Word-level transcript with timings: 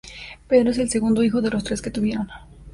Pedro 0.47 0.71
es 0.71 0.79
el 0.79 0.89
segundo 0.89 1.21
hijo 1.21 1.43
de 1.43 1.51
los 1.51 1.63
tres 1.63 1.79
que 1.79 1.91
tuvieron. 1.91 2.27